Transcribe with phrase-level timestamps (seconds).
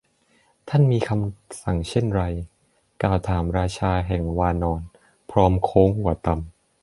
[0.69, 2.21] ท่านมีคำสั่งเช่นไร?
[3.03, 4.81] กล่าวถามราชาแห่งวานร
[5.31, 6.51] พร้อมโค้งหัวต่ำ